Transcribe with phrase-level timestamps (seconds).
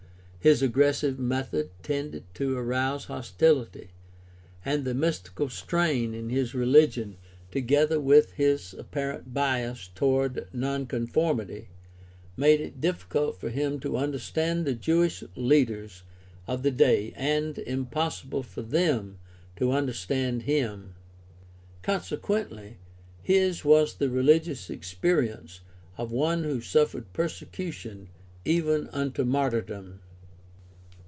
[0.43, 3.91] His aggressive method tended to arouse hostility,
[4.65, 7.17] and the mystical strain in his reli gion,
[7.51, 11.67] together with his apparent bias toward nonconformity,
[12.35, 16.01] made it difficult for him to understand the Jewish leaders
[16.47, 19.19] of the day and impossible for them
[19.57, 20.95] to understand him.
[21.83, 22.77] Conse quently
[23.21, 25.61] his was the religious experience
[25.99, 28.09] of one who suffered persecution
[28.43, 29.99] even unto martyrdom.